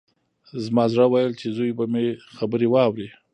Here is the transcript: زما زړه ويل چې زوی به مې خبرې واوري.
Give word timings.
زما 0.65 0.83
زړه 0.93 1.05
ويل 1.11 1.33
چې 1.39 1.47
زوی 1.57 1.71
به 1.77 1.85
مې 1.93 2.05
خبرې 2.37 2.67
واوري. 2.69 3.09